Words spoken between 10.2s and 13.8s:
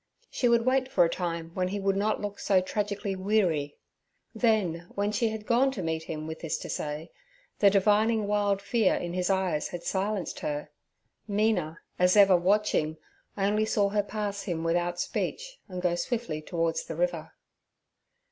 her. Mina, as ever, watching, only